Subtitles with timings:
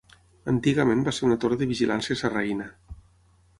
[0.53, 2.69] Antigament va ser una torre de vigilància sarraïna.